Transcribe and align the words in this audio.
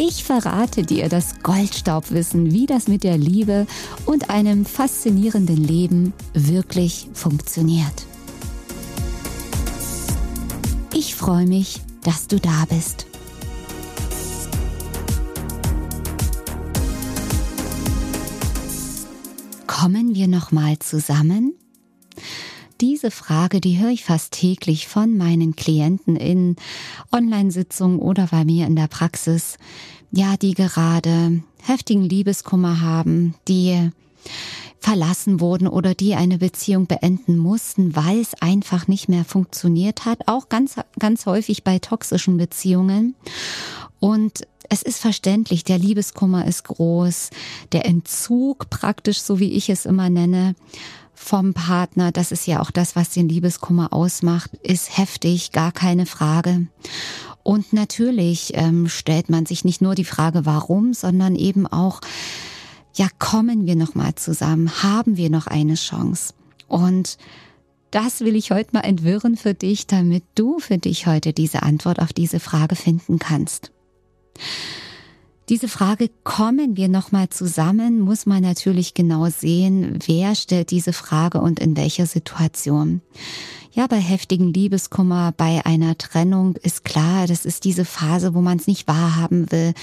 Ich 0.00 0.22
verrate 0.22 0.84
dir 0.84 1.08
das 1.08 1.40
Goldstaubwissen, 1.42 2.52
wie 2.52 2.66
das 2.66 2.86
mit 2.86 3.02
der 3.02 3.18
Liebe 3.18 3.66
und 4.06 4.30
einem 4.30 4.64
faszinierenden 4.64 5.56
Leben 5.56 6.12
wirklich 6.34 7.08
funktioniert. 7.14 8.06
Ich 10.94 11.16
freue 11.16 11.46
mich, 11.46 11.80
dass 12.04 12.28
du 12.28 12.38
da 12.38 12.64
bist. 12.68 13.06
Kommen 19.66 20.14
wir 20.14 20.28
noch 20.28 20.52
mal 20.52 20.78
zusammen? 20.78 21.54
Diese 22.80 23.10
Frage, 23.10 23.60
die 23.60 23.80
höre 23.80 23.90
ich 23.90 24.04
fast 24.04 24.32
täglich 24.32 24.86
von 24.86 25.16
meinen 25.16 25.56
Klienten 25.56 26.14
in 26.14 26.54
Online-Sitzungen 27.10 27.98
oder 27.98 28.28
bei 28.28 28.44
mir 28.44 28.66
in 28.68 28.76
der 28.76 28.86
Praxis. 28.86 29.58
Ja, 30.12 30.36
die 30.36 30.54
gerade 30.54 31.42
heftigen 31.60 32.04
Liebeskummer 32.04 32.80
haben, 32.80 33.34
die 33.48 33.90
verlassen 34.78 35.40
wurden 35.40 35.66
oder 35.66 35.94
die 35.94 36.14
eine 36.14 36.38
Beziehung 36.38 36.86
beenden 36.86 37.36
mussten, 37.36 37.96
weil 37.96 38.20
es 38.20 38.34
einfach 38.34 38.86
nicht 38.86 39.08
mehr 39.08 39.24
funktioniert 39.24 40.04
hat. 40.04 40.28
Auch 40.28 40.48
ganz, 40.48 40.76
ganz 41.00 41.26
häufig 41.26 41.64
bei 41.64 41.80
toxischen 41.80 42.36
Beziehungen. 42.36 43.16
Und 43.98 44.46
es 44.68 44.82
ist 44.82 45.00
verständlich, 45.00 45.64
der 45.64 45.78
Liebeskummer 45.78 46.46
ist 46.46 46.64
groß, 46.64 47.30
der 47.72 47.86
Entzug 47.86 48.70
praktisch, 48.70 49.20
so 49.20 49.40
wie 49.40 49.52
ich 49.52 49.68
es 49.68 49.84
immer 49.86 50.10
nenne, 50.10 50.54
vom 51.18 51.52
Partner, 51.52 52.12
das 52.12 52.32
ist 52.32 52.46
ja 52.46 52.60
auch 52.60 52.70
das, 52.70 52.96
was 52.96 53.10
den 53.10 53.28
Liebeskummer 53.28 53.92
ausmacht, 53.92 54.50
ist 54.62 54.96
heftig, 54.96 55.52
gar 55.52 55.72
keine 55.72 56.06
Frage. 56.06 56.68
Und 57.42 57.72
natürlich 57.72 58.52
ähm, 58.54 58.88
stellt 58.88 59.28
man 59.28 59.44
sich 59.44 59.64
nicht 59.64 59.80
nur 59.80 59.94
die 59.94 60.04
Frage, 60.04 60.46
warum, 60.46 60.94
sondern 60.94 61.34
eben 61.34 61.66
auch, 61.66 62.00
ja, 62.94 63.08
kommen 63.18 63.66
wir 63.66 63.76
noch 63.76 63.94
mal 63.94 64.14
zusammen? 64.14 64.82
Haben 64.82 65.16
wir 65.16 65.28
noch 65.28 65.46
eine 65.46 65.74
Chance? 65.74 66.34
Und 66.66 67.18
das 67.90 68.20
will 68.20 68.36
ich 68.36 68.50
heute 68.50 68.70
mal 68.72 68.80
entwirren 68.80 69.36
für 69.36 69.54
dich, 69.54 69.86
damit 69.86 70.24
du 70.34 70.58
für 70.58 70.78
dich 70.78 71.06
heute 71.06 71.32
diese 71.32 71.62
Antwort 71.62 72.00
auf 72.00 72.12
diese 72.12 72.40
Frage 72.40 72.76
finden 72.76 73.18
kannst. 73.18 73.72
Diese 75.48 75.68
Frage, 75.68 76.10
kommen 76.24 76.76
wir 76.76 76.88
nochmal 76.88 77.30
zusammen, 77.30 78.00
muss 78.00 78.26
man 78.26 78.42
natürlich 78.42 78.92
genau 78.92 79.30
sehen, 79.30 79.98
wer 80.04 80.34
stellt 80.34 80.70
diese 80.70 80.92
Frage 80.92 81.40
und 81.40 81.58
in 81.58 81.74
welcher 81.74 82.04
Situation. 82.04 83.00
Ja, 83.70 83.86
bei 83.86 83.98
heftigen 84.00 84.52
Liebeskummer, 84.52 85.34
bei 85.36 85.64
einer 85.66 85.98
Trennung 85.98 86.56
ist 86.56 86.84
klar, 86.84 87.26
das 87.26 87.44
ist 87.44 87.64
diese 87.64 87.84
Phase, 87.84 88.34
wo 88.34 88.40
man 88.40 88.56
es 88.56 88.66
nicht 88.66 88.88
wahrhaben 88.88 89.52
will, 89.52 89.74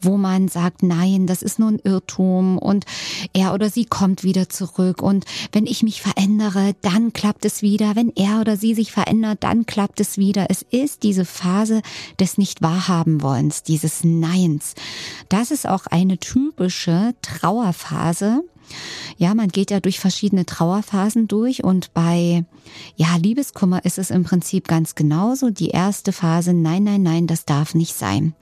wo 0.00 0.16
man 0.16 0.48
sagt, 0.48 0.82
nein, 0.82 1.28
das 1.28 1.42
ist 1.42 1.60
nur 1.60 1.68
ein 1.68 1.78
Irrtum 1.78 2.58
und 2.58 2.84
er 3.32 3.54
oder 3.54 3.70
sie 3.70 3.84
kommt 3.84 4.24
wieder 4.24 4.48
zurück 4.48 5.02
und 5.02 5.24
wenn 5.52 5.66
ich 5.66 5.84
mich 5.84 6.02
verändere, 6.02 6.74
dann 6.80 7.12
klappt 7.12 7.44
es 7.44 7.62
wieder, 7.62 7.94
wenn 7.94 8.12
er 8.16 8.40
oder 8.40 8.56
sie 8.56 8.74
sich 8.74 8.90
verändert, 8.90 9.38
dann 9.44 9.66
klappt 9.66 10.00
es 10.00 10.18
wieder. 10.18 10.46
Es 10.50 10.62
ist 10.62 11.04
diese 11.04 11.24
Phase 11.24 11.82
des 12.18 12.38
nicht 12.38 12.60
wahrhaben 12.60 13.22
wollens, 13.22 13.62
dieses 13.62 14.02
Neins. 14.02 14.74
Das 15.28 15.52
ist 15.52 15.66
auch 15.68 15.86
eine 15.86 16.18
typische 16.18 17.14
Trauerphase 17.22 18.42
ja, 19.16 19.34
man 19.34 19.48
geht 19.48 19.70
ja 19.70 19.80
durch 19.80 19.98
verschiedene 19.98 20.46
Trauerphasen 20.46 21.28
durch 21.28 21.64
und 21.64 21.92
bei, 21.94 22.44
ja, 22.96 23.16
Liebeskummer 23.16 23.84
ist 23.84 23.98
es 23.98 24.10
im 24.10 24.24
Prinzip 24.24 24.68
ganz 24.68 24.94
genauso. 24.94 25.50
Die 25.50 25.68
erste 25.68 26.12
Phase, 26.12 26.52
nein, 26.52 26.84
nein, 26.84 27.02
nein, 27.02 27.26
das 27.26 27.44
darf 27.44 27.74
nicht 27.74 27.94
sein. 27.94 28.34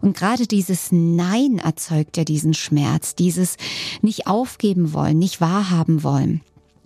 Und 0.00 0.16
gerade 0.16 0.46
dieses 0.46 0.88
Nein 0.90 1.58
erzeugt 1.58 2.16
ja 2.16 2.24
diesen 2.24 2.54
Schmerz, 2.54 3.14
dieses 3.14 3.56
nicht 4.02 4.26
aufgeben 4.26 4.92
wollen, 4.92 5.18
nicht 5.18 5.40
wahrhaben 5.40 6.02
wollen. 6.02 6.40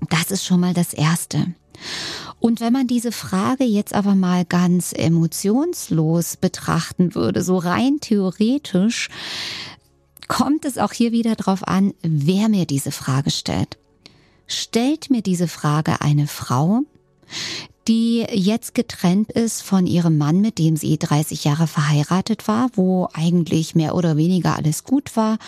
Das 0.09 0.31
ist 0.31 0.45
schon 0.45 0.61
mal 0.61 0.75
das 0.75 0.93
Erste. 0.93 1.55
Und 2.41 2.61
wenn 2.61 2.73
man 2.73 2.87
diese 2.87 3.13
Frage 3.13 3.65
jetzt 3.65 3.95
aber 3.95 4.15
mal 4.15 4.45
ganz 4.47 4.93
emotionslos 4.95 6.39
betrachten 6.39 7.15
würde, 7.15 7.43
so 7.43 7.59
rein 7.59 7.99
theoretisch, 8.01 9.09
kommt 10.31 10.65
es 10.65 10.79
auch 10.79 10.93
hier 10.93 11.11
wieder 11.11 11.35
darauf 11.35 11.67
an, 11.67 11.93
wer 12.03 12.49
mir 12.49 12.65
diese 12.65 12.93
Frage 12.93 13.33
stellt. 13.33 13.79
Stellt 14.47 15.11
mir 15.11 15.23
diese 15.23 15.49
Frage 15.49 16.01
eine 16.03 16.29
Frau, 16.29 16.83
die 17.89 18.25
jetzt 18.33 18.77
getrennt 18.77 19.33
ist 19.33 19.61
von 19.61 19.89
ihrem 19.89 20.19
Mann, 20.19 20.41
mit 20.41 20.59
dem 20.59 20.77
sie 20.77 20.99
30 20.99 21.43
Jahre 21.43 21.67
verheiratet 21.67 22.47
war, 22.47 22.71
wo 22.75 23.09
eigentlich 23.13 23.75
mehr 23.75 23.97
oder 23.97 24.17
weniger 24.17 24.57
alles 24.57 24.85
gut 24.85 25.17
war 25.17 25.39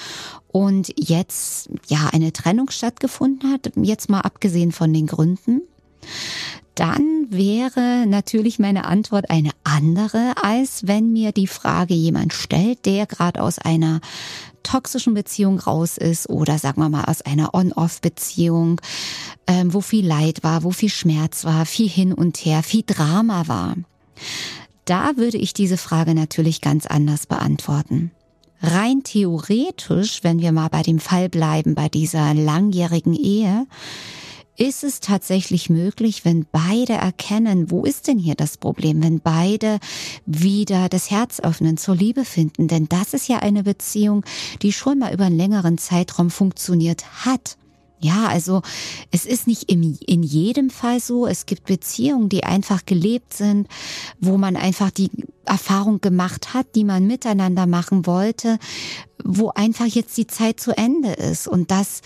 und 0.49 0.93
jetzt 0.97 1.71
ja 1.87 2.11
eine 2.13 2.33
Trennung 2.33 2.69
stattgefunden 2.71 3.53
hat, 3.53 3.71
jetzt 3.77 4.11
mal 4.11 4.23
abgesehen 4.23 4.73
von 4.73 4.93
den 4.93 5.07
Gründen 5.07 5.63
dann 6.75 7.27
wäre 7.29 8.07
natürlich 8.07 8.59
meine 8.59 8.87
Antwort 8.87 9.31
eine 9.31 9.51
andere, 9.63 10.33
als 10.43 10.87
wenn 10.87 11.13
mir 11.13 11.33
die 11.33 11.47
Frage 11.47 11.95
jemand 11.95 12.33
stellt, 12.33 12.87
der 12.87 13.07
gerade 13.07 13.43
aus 13.43 13.59
einer 13.59 14.01
toxischen 14.63 15.15
Beziehung 15.15 15.59
raus 15.59 15.97
ist 15.97 16.29
oder 16.29 16.59
sagen 16.59 16.81
wir 16.81 16.89
mal 16.89 17.05
aus 17.05 17.23
einer 17.23 17.55
On-Off-Beziehung, 17.55 18.81
ähm, 19.47 19.75
wo 19.75 19.81
viel 19.81 20.07
Leid 20.07 20.43
war, 20.43 20.65
wo 20.65 20.71
viel 20.71 20.89
Schmerz 20.89 21.45
war, 21.45 21.67
viel 21.67 21.89
hin 21.89 22.13
und 22.13 22.37
her, 22.39 22.63
viel 22.63 22.83
Drama 22.87 23.49
war. 23.49 23.77
Da 24.85 25.17
würde 25.17 25.39
ich 25.39 25.55
diese 25.55 25.77
Frage 25.77 26.15
natürlich 26.15 26.61
ganz 26.61 26.87
anders 26.87 27.27
beantworten. 27.27 28.11
Rein 28.61 29.03
theoretisch, 29.03 30.23
wenn 30.23 30.41
wir 30.41 30.53
mal 30.53 30.69
bei 30.69 30.83
dem 30.83 31.01
Fall 31.01 31.29
bleiben, 31.29 31.75
bei 31.75 31.89
dieser 31.89 32.33
langjährigen 32.35 33.15
Ehe, 33.15 33.67
ist 34.57 34.85
es 34.85 35.01
tatsächlich 35.01 35.71
möglich, 35.71 36.25
wenn 36.25 36.47
beide 36.51 36.95
erkennen, 36.95 37.71
wo 37.71 37.85
ist 37.85 38.07
denn 38.07 38.19
hier 38.19 38.35
das 38.35 38.59
Problem, 38.59 39.03
wenn 39.03 39.21
beide 39.21 39.79
wieder 40.27 40.89
das 40.89 41.11
Herz 41.11 41.41
öffnen, 41.41 41.77
zur 41.77 41.97
Liebe 41.97 42.25
finden. 42.25 42.69
Denn 42.69 42.89
das 42.89 43.15
ist 43.15 43.29
ja 43.29 43.39
eine 43.39 43.63
Beziehung, 43.63 44.25
die 44.61 44.73
schon 44.73 44.99
mal 44.99 45.13
über 45.15 45.25
einen 45.25 45.37
längeren 45.37 45.79
Zeitraum 45.79 46.31
funktioniert 46.31 47.25
hat. 47.25 47.57
Ja, 48.05 48.27
also 48.27 48.63
es 49.13 49.27
ist 49.27 49.47
nicht 49.47 49.71
im, 49.71 49.97
in 50.05 50.25
jedem 50.25 50.71
Fall 50.71 50.99
so. 50.99 51.29
Es 51.29 51.47
gibt 51.47 51.67
Beziehungen, 51.67 52.29
die 52.29 52.43
einfach 52.43 52.85
gelebt 52.85 53.33
sind, 53.33 53.69
wo 54.21 54.37
man 54.39 54.57
einfach 54.57 54.91
die 54.91 55.09
Erfahrung 55.45 56.01
gemacht 56.01 56.53
hat, 56.53 56.75
die 56.75 56.83
man 56.83 57.07
miteinander 57.07 57.67
machen 57.67 58.05
wollte, 58.05 58.59
wo 59.23 59.51
einfach 59.51 59.87
jetzt 59.87 60.17
die 60.17 60.27
Zeit 60.27 60.59
zu 60.59 60.77
Ende 60.77 61.13
ist. 61.13 61.47
Und 61.47 61.71
das 61.71 62.03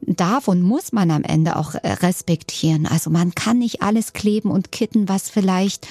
darf 0.00 0.48
und 0.48 0.62
muss 0.62 0.92
man 0.92 1.10
am 1.10 1.24
Ende 1.24 1.56
auch 1.56 1.74
äh, 1.74 1.92
respektieren. 1.92 2.86
Also 2.86 3.10
man 3.10 3.34
kann 3.34 3.58
nicht 3.58 3.82
alles 3.82 4.12
kleben 4.12 4.50
und 4.50 4.72
kitten, 4.72 5.08
was 5.08 5.30
vielleicht 5.30 5.86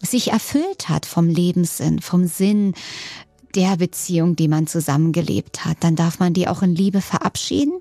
sich 0.00 0.32
erfüllt 0.32 0.88
hat 0.88 1.06
vom 1.06 1.28
Lebenssinn, 1.28 2.00
vom 2.00 2.26
Sinn 2.26 2.74
der 3.54 3.76
Beziehung, 3.76 4.34
die 4.34 4.48
man 4.48 4.66
zusammengelebt 4.66 5.64
hat. 5.64 5.78
Dann 5.80 5.94
darf 5.94 6.18
man 6.18 6.32
die 6.32 6.48
auch 6.48 6.62
in 6.62 6.74
Liebe 6.74 7.00
verabschieden. 7.00 7.74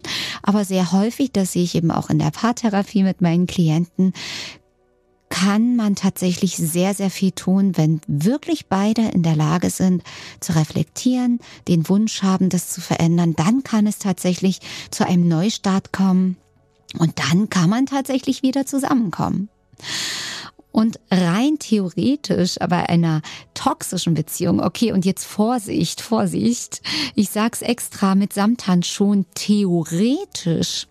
Aber 0.44 0.65
sehr 0.65 0.91
häufig, 0.91 1.31
das 1.31 1.53
sehe 1.53 1.63
ich 1.63 1.75
eben 1.75 1.91
auch 1.91 2.09
in 2.09 2.19
der 2.19 2.31
Paartherapie 2.31 3.03
mit 3.03 3.21
meinen 3.21 3.47
Klienten, 3.47 4.13
kann 5.31 5.78
man 5.78 5.95
tatsächlich 5.95 6.57
sehr, 6.57 6.94
sehr 6.94 7.10
viel 7.10 7.31
tun, 7.31 7.75
wenn 7.78 8.01
wirklich 8.06 8.68
beide 8.68 9.01
in 9.01 9.24
der 9.24 9.36
Lage 9.36 9.72
sind 9.72 10.04
zu 10.42 10.54
reflektieren, 10.54 11.39
den 11.68 11.89
Wunsch 11.89 12.22
haben, 12.22 12.50
das 12.50 12.69
zu 12.69 12.81
verändern. 12.81 13.33
Dann 13.36 13.63
kann 13.63 13.88
es 13.88 13.98
tatsächlich 13.98 14.60
zu 14.92 15.07
einem 15.07 15.28
Neustart 15.28 15.94
kommen 15.94 16.38
und 17.00 17.13
dann 17.18 17.50
kann 17.50 17.69
man 17.69 17.86
tatsächlich 17.86 18.44
wieder 18.44 18.66
zusammenkommen. 18.66 19.50
Und 20.74 21.00
rein 21.10 21.57
theoretisch, 21.60 22.60
aber 22.62 22.89
einer 22.89 23.22
toxischen 23.54 24.13
Beziehung, 24.13 24.62
okay, 24.62 24.92
und 24.92 25.06
jetzt 25.06 25.25
Vorsicht, 25.25 26.01
Vorsicht, 26.01 26.81
ich 27.16 27.30
sag's 27.30 27.62
extra 27.62 28.16
mit 28.16 28.33
Samthandschuhen, 28.33 29.25
theoretisch 29.33 30.88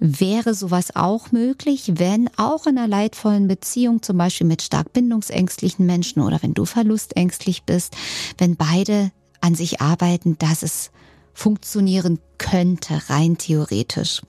Wäre 0.00 0.54
sowas 0.54 0.94
auch 0.94 1.32
möglich, 1.32 1.92
wenn 1.96 2.28
auch 2.36 2.66
in 2.66 2.78
einer 2.78 2.88
leidvollen 2.88 3.48
Beziehung, 3.48 4.02
zum 4.02 4.18
Beispiel 4.18 4.46
mit 4.46 4.62
stark 4.62 4.92
bindungsängstlichen 4.92 5.86
Menschen 5.86 6.22
oder 6.22 6.42
wenn 6.42 6.54
du 6.54 6.64
verlustängstlich 6.64 7.62
bist, 7.64 7.96
wenn 8.38 8.56
beide 8.56 9.10
an 9.40 9.54
sich 9.54 9.80
arbeiten, 9.80 10.38
dass 10.38 10.62
es 10.62 10.90
funktionieren 11.34 12.18
könnte, 12.38 13.00
rein 13.08 13.36
theoretisch. 13.38 14.22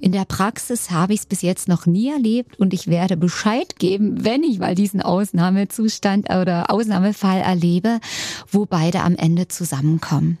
In 0.00 0.12
der 0.12 0.24
Praxis 0.24 0.90
habe 0.90 1.12
ich 1.12 1.20
es 1.20 1.26
bis 1.26 1.42
jetzt 1.42 1.68
noch 1.68 1.86
nie 1.86 2.10
erlebt 2.10 2.58
und 2.58 2.72
ich 2.72 2.88
werde 2.88 3.16
Bescheid 3.16 3.78
geben, 3.78 4.24
wenn 4.24 4.42
ich 4.42 4.58
mal 4.58 4.74
diesen 4.74 5.02
Ausnahmezustand 5.02 6.30
oder 6.30 6.70
Ausnahmefall 6.70 7.40
erlebe, 7.40 8.00
wo 8.50 8.64
beide 8.64 9.02
am 9.02 9.16
Ende 9.16 9.48
zusammenkommen. 9.48 10.38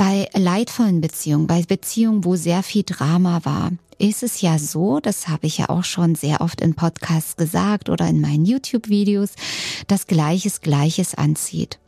Bei 0.00 0.30
leidvollen 0.32 1.02
Beziehungen, 1.02 1.46
bei 1.46 1.60
Beziehungen, 1.60 2.24
wo 2.24 2.34
sehr 2.34 2.62
viel 2.62 2.84
Drama 2.84 3.44
war, 3.44 3.72
ist 3.98 4.22
es 4.22 4.40
ja 4.40 4.58
so, 4.58 4.98
das 4.98 5.28
habe 5.28 5.46
ich 5.46 5.58
ja 5.58 5.68
auch 5.68 5.84
schon 5.84 6.14
sehr 6.14 6.40
oft 6.40 6.62
in 6.62 6.72
Podcasts 6.72 7.36
gesagt 7.36 7.90
oder 7.90 8.08
in 8.08 8.22
meinen 8.22 8.46
YouTube-Videos, 8.46 9.32
dass 9.88 10.06
Gleiches 10.06 10.62
Gleiches 10.62 11.14
anzieht. 11.14 11.79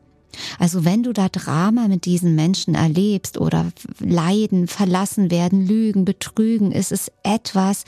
Also 0.59 0.85
wenn 0.85 1.03
du 1.03 1.13
da 1.13 1.29
Drama 1.29 1.89
mit 1.89 2.05
diesen 2.05 2.35
Menschen 2.35 2.75
erlebst 2.75 3.39
oder 3.39 3.73
Leiden, 3.99 4.67
verlassen 4.67 5.31
werden, 5.31 5.67
Lügen, 5.67 6.05
Betrügen, 6.05 6.73
ist 6.73 6.93
es 6.93 7.11
etwas, 7.23 7.85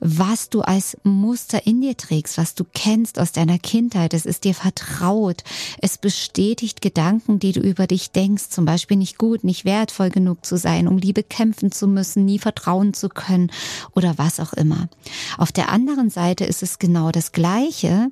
was 0.00 0.50
du 0.50 0.60
als 0.60 0.96
Muster 1.02 1.66
in 1.66 1.80
dir 1.80 1.96
trägst, 1.96 2.38
was 2.38 2.54
du 2.54 2.64
kennst 2.64 3.18
aus 3.18 3.32
deiner 3.32 3.58
Kindheit. 3.58 4.14
Es 4.14 4.26
ist 4.26 4.44
dir 4.44 4.54
vertraut. 4.54 5.42
Es 5.80 5.98
bestätigt 5.98 6.80
Gedanken, 6.82 7.38
die 7.38 7.52
du 7.52 7.60
über 7.60 7.86
dich 7.86 8.10
denkst, 8.10 8.50
zum 8.50 8.64
Beispiel 8.64 8.96
nicht 8.96 9.18
gut, 9.18 9.44
nicht 9.44 9.64
wertvoll 9.64 10.10
genug 10.10 10.44
zu 10.44 10.56
sein, 10.56 10.88
um 10.88 10.98
Liebe 10.98 11.22
kämpfen 11.22 11.72
zu 11.72 11.86
müssen, 11.86 12.24
nie 12.24 12.38
vertrauen 12.38 12.94
zu 12.94 13.08
können 13.08 13.50
oder 13.94 14.18
was 14.18 14.40
auch 14.40 14.52
immer. 14.52 14.88
Auf 15.36 15.52
der 15.52 15.70
anderen 15.70 16.10
Seite 16.10 16.44
ist 16.44 16.62
es 16.62 16.78
genau 16.78 17.10
das 17.10 17.32
Gleiche, 17.32 18.10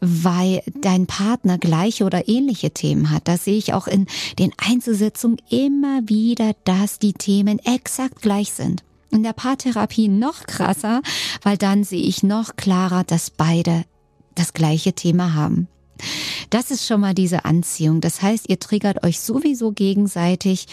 weil 0.00 0.62
dein 0.80 1.06
Partner 1.06 1.58
gleiche 1.58 2.04
oder 2.04 2.28
ähnliche 2.28 2.70
Themen 2.70 3.09
hat. 3.10 3.28
Das 3.28 3.44
sehe 3.44 3.56
ich 3.56 3.72
auch 3.72 3.86
in 3.86 4.06
den 4.38 4.52
Einzelsitzungen 4.56 5.38
immer 5.48 6.00
wieder, 6.06 6.52
dass 6.64 6.98
die 6.98 7.12
Themen 7.12 7.58
exakt 7.60 8.22
gleich 8.22 8.52
sind. 8.52 8.82
In 9.10 9.22
der 9.22 9.32
Paartherapie 9.32 10.08
noch 10.08 10.46
krasser, 10.46 11.02
weil 11.42 11.56
dann 11.56 11.84
sehe 11.84 12.02
ich 12.02 12.22
noch 12.22 12.56
klarer, 12.56 13.04
dass 13.04 13.30
beide 13.30 13.84
das 14.34 14.52
gleiche 14.52 14.92
Thema 14.92 15.34
haben. 15.34 15.68
Das 16.50 16.70
ist 16.70 16.86
schon 16.86 17.00
mal 17.00 17.14
diese 17.14 17.44
Anziehung. 17.44 18.00
Das 18.00 18.22
heißt, 18.22 18.48
ihr 18.48 18.58
triggert 18.58 19.04
euch 19.04 19.20
sowieso 19.20 19.72
gegenseitig 19.72 20.66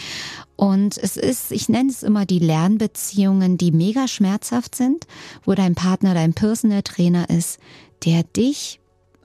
und 0.56 0.98
es 0.98 1.16
ist, 1.16 1.52
ich 1.52 1.68
nenne 1.68 1.90
es 1.90 2.02
immer 2.02 2.26
die 2.26 2.40
Lernbeziehungen, 2.40 3.58
die 3.58 3.70
mega 3.70 4.08
schmerzhaft 4.08 4.74
sind, 4.74 5.06
wo 5.44 5.54
dein 5.54 5.74
Partner 5.74 6.14
dein 6.14 6.34
Personal 6.34 6.82
Trainer 6.82 7.30
ist, 7.30 7.58
der 8.04 8.22
dich 8.24 8.80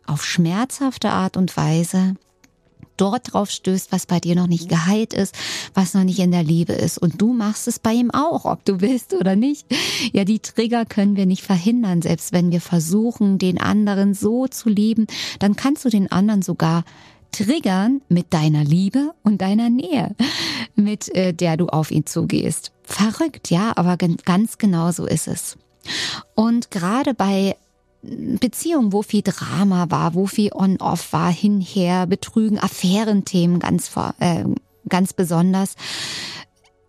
auf 0.06 0.24
schmerzhafte 0.24 1.10
Art 1.10 1.38
und 1.38 1.56
Weise 1.58 2.16
dort 2.98 3.34
drauf 3.34 3.50
stößt, 3.50 3.92
was 3.92 4.06
bei 4.06 4.20
dir 4.20 4.36
noch 4.36 4.48
nicht 4.48 4.70
geheilt 4.70 5.14
ist, 5.14 5.36
was 5.74 5.94
noch 5.94 6.04
nicht 6.04 6.20
in 6.20 6.32
der 6.32 6.44
Liebe 6.44 6.74
ist. 6.74 6.98
Und 6.98 7.22
du 7.22 7.34
machst 7.34 7.68
es 7.68 7.80
bei 7.80 7.94
ihm 7.94 8.12
auch, 8.12 8.46
ob 8.46 8.66
du 8.66 8.82
willst 8.82 9.14
oder 9.14 9.36
nicht. 9.36 9.66
Ja, 10.12 10.24
die 10.26 10.40
Trigger 10.40 10.86
können 10.86 11.16
wir 11.16 11.26
nicht 11.26 11.44
verhindern. 11.44 12.02
Selbst 12.02 12.34
wenn 12.34 12.52
wir 12.52 12.62
versuchen, 12.62 13.38
den 13.38 13.60
anderen 13.60 14.14
so 14.14 14.48
zu 14.48 14.70
lieben, 14.70 15.08
dann 15.40 15.56
kannst 15.56 15.86
du 15.86 15.90
den 15.90 16.12
anderen 16.12 16.42
sogar 16.42 16.84
triggern 17.32 18.02
mit 18.10 18.34
deiner 18.34 18.64
Liebe 18.64 19.14
und 19.24 19.42
deiner 19.42 19.70
Nähe, 19.70 20.16
mit 20.76 21.14
äh, 21.16 21.34
der 21.34 21.58
du 21.58 21.68
auf 21.68 21.92
ihn 21.92 22.06
zugehst. 22.06 22.72
Verrückt, 22.84 23.50
ja, 23.50 23.74
aber 23.76 23.98
ganz 23.98 24.58
genau 24.58 24.92
so 24.92 25.06
ist 25.06 25.28
es. 25.28 25.58
Und 26.36 26.72
gerade 26.72 27.14
bei 27.14 27.56
Beziehung, 28.04 28.92
wo 28.92 29.02
viel 29.02 29.22
Drama 29.22 29.90
war, 29.90 30.14
wo 30.14 30.28
viel 30.28 30.52
On-Off 30.54 31.14
war, 31.14 31.32
hinher, 31.32 32.06
Betrügen, 32.06 32.60
Affärenthemen 32.60 33.60
ganz, 33.60 33.92
äh, 34.20 34.44
ganz 34.90 35.14
besonders, 35.14 35.76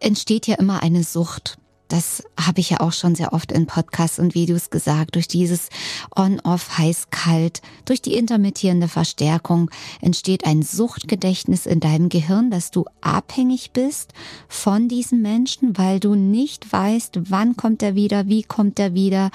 entsteht 0.01 0.47
ja 0.49 0.57
immer 0.57 0.83
eine 0.83 1.05
Sucht. 1.05 1.57
Das 1.95 2.25
habe 2.37 2.59
ich 2.59 2.71
ja 2.71 2.81
auch 2.81 2.93
schon 2.93 3.15
sehr 3.15 3.33
oft 3.33 3.53
in 3.53 3.67
Podcasts 3.67 4.19
und 4.19 4.35
Videos 4.35 4.71
gesagt. 4.71 5.15
Durch 5.15 5.29
dieses 5.29 5.69
On-Off, 6.17 6.77
heiß-kalt, 6.77 7.63
durch 7.85 8.03
die 8.03 8.15
intermittierende 8.15 8.89
Verstärkung 8.89 9.71
entsteht 10.01 10.45
ein 10.45 10.63
Suchtgedächtnis 10.63 11.67
in 11.67 11.79
deinem 11.79 12.09
Gehirn, 12.09 12.51
dass 12.51 12.73
du 12.73 12.85
abhängig 13.01 13.71
bist 13.71 14.13
von 14.49 14.89
diesem 14.89 15.23
Menschen, 15.23 15.79
weil 15.79 16.01
du 16.01 16.17
nicht 16.17 16.73
weißt, 16.73 17.31
wann 17.31 17.57
kommt 17.57 17.81
er 17.81 17.95
wieder, 17.95 18.27
wie 18.27 18.43
kommt 18.43 18.81
er 18.81 18.95
wieder. 18.95 19.31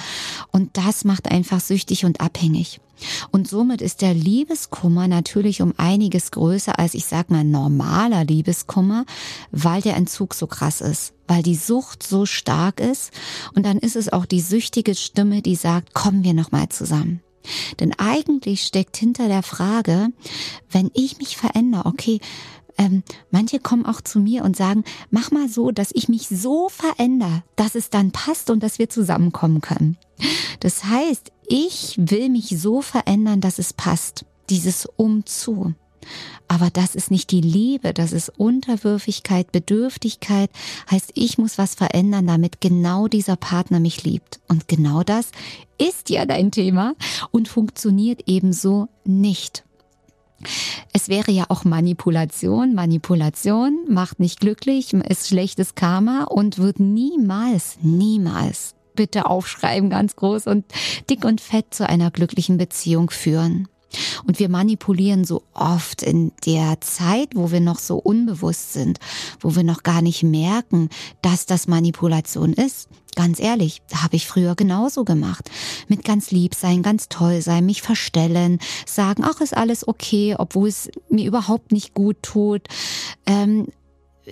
Und 0.52 0.76
das 0.76 1.06
macht 1.06 1.32
einfach 1.32 1.62
süchtig 1.62 2.04
und 2.04 2.20
abhängig. 2.20 2.82
Und 3.32 3.48
somit 3.48 3.82
ist 3.82 4.02
der 4.02 4.14
Liebeskummer 4.14 5.08
natürlich 5.08 5.62
um 5.62 5.74
einiges 5.78 6.32
größer 6.32 6.78
als 6.78 6.94
ich 6.94 7.06
sag 7.06 7.30
mal 7.32 7.46
normaler 7.46 8.26
Liebeskummer, 8.26 9.06
weil 9.52 9.82
der 9.82 9.96
Entzug 9.96 10.34
so 10.34 10.46
krass 10.46 10.82
ist, 10.82 11.14
weil 11.30 11.44
die 11.44 11.56
Sucht 11.56 12.04
so 12.04 12.26
stark 12.26 12.80
ist 12.80 13.12
und 13.56 13.66
dann 13.66 13.78
ist 13.78 13.96
es 13.96 14.12
auch 14.12 14.26
die 14.26 14.42
süchtige 14.42 14.96
Stimme, 14.96 15.42
die 15.42 15.56
sagt, 15.56 15.94
kommen 15.94 16.24
wir 16.24 16.34
noch 16.34 16.52
mal 16.52 16.70
zusammen. 16.70 17.22
Denn 17.80 17.94
eigentlich 17.98 18.64
steckt 18.64 18.98
hinter 18.98 19.28
der 19.28 19.44
Frage, 19.44 20.10
wenn 20.72 20.92
ich 20.94 21.20
mich 21.20 21.38
verändere, 21.38 21.86
okay, 21.86 22.20
ähm, 22.78 23.04
manche 23.30 23.60
kommen 23.60 23.86
auch 23.86 24.02
zu 24.02 24.20
mir 24.20 24.44
und 24.44 24.56
sagen, 24.56 24.84
mach 25.12 25.32
mal 25.32 25.50
so, 25.50 25.72
dass 25.72 25.92
ich 25.94 26.08
mich 26.08 26.28
so 26.30 26.70
verändere, 26.70 27.44
dass 27.56 27.76
es 27.76 27.90
dann 27.90 28.12
passt 28.12 28.50
und 28.50 28.64
dass 28.64 28.80
wir 28.80 28.90
zusammenkommen 28.90 29.62
können. 29.62 29.98
Das 30.62 30.86
heißt, 30.86 31.32
ich 31.48 31.96
will 31.98 32.30
mich 32.30 32.48
so 32.58 32.82
verändern, 32.82 33.42
dass 33.42 33.60
es 33.60 33.74
passt. 33.74 34.26
Dieses 34.50 34.86
Umzu. 34.86 35.74
Aber 36.50 36.72
das 36.72 36.96
ist 36.96 37.12
nicht 37.12 37.30
die 37.30 37.42
Liebe, 37.42 37.94
das 37.94 38.12
ist 38.12 38.30
Unterwürfigkeit, 38.30 39.52
Bedürftigkeit, 39.52 40.50
heißt, 40.90 41.12
ich 41.14 41.38
muss 41.38 41.60
was 41.60 41.76
verändern, 41.76 42.26
damit 42.26 42.60
genau 42.60 43.08
dieser 43.08 43.36
Partner 43.36 43.80
mich 43.80 44.04
liebt. 44.04 44.40
Und 44.48 44.68
genau 44.68 45.04
das 45.04 45.32
ist 45.78 46.10
ja 46.10 46.26
dein 46.26 46.52
Thema 46.52 46.96
und 47.30 47.48
funktioniert 47.48 48.24
ebenso 48.26 48.90
nicht. 49.06 49.64
Es 50.92 51.08
wäre 51.08 51.32
ja 51.32 51.46
auch 51.50 51.66
Manipulation. 51.66 52.74
Manipulation 52.74 53.86
macht 53.88 54.20
nicht 54.20 54.40
glücklich, 54.40 54.94
ist 54.94 55.28
schlechtes 55.28 55.76
Karma 55.76 56.24
und 56.24 56.58
wird 56.58 56.80
niemals, 56.80 57.78
niemals 57.82 58.74
bitte 58.96 59.28
aufschreiben, 59.28 59.92
ganz 59.92 60.16
groß 60.16 60.48
und 60.48 60.66
dick 61.12 61.26
und 61.26 61.42
fett 61.42 61.76
zu 61.76 61.88
einer 61.88 62.10
glücklichen 62.10 62.58
Beziehung 62.58 63.12
führen. 63.12 63.68
Und 64.26 64.40
wir 64.40 64.50
manipulieren 64.50 65.24
so 65.26 65.44
oft 65.54 66.04
in 66.04 66.32
der 66.46 66.82
Zeit, 66.82 67.30
wo 67.36 67.52
wir 67.52 67.60
noch 67.60 67.80
so 67.80 67.98
unbewusst 67.98 68.74
sind, 68.74 69.00
wo 69.40 69.56
wir 69.56 69.64
noch 69.64 69.84
gar 69.84 70.02
nicht 70.02 70.24
merken, 70.24 70.90
dass 71.22 71.46
das 71.46 71.68
Manipulation 71.68 72.54
ist. 72.54 72.90
Ganz 73.16 73.40
ehrlich, 73.40 73.82
habe 73.94 74.16
ich 74.16 74.28
früher 74.28 74.56
genauso 74.56 75.04
gemacht. 75.04 75.50
Mit 75.88 76.06
ganz 76.06 76.32
lieb 76.32 76.54
sein, 76.56 76.84
ganz 76.84 77.10
toll 77.10 77.42
sein, 77.42 77.66
mich 77.66 77.82
verstellen, 77.82 78.60
sagen, 78.86 79.24
ach, 79.26 79.42
ist 79.42 79.58
alles 79.58 79.88
okay, 79.88 80.36
obwohl 80.38 80.70
es 80.70 80.90
mir 81.10 81.26
überhaupt 81.26 81.72
nicht 81.72 81.94
gut 81.94 82.18
tut. 82.22 82.68
Ähm, 83.26 83.68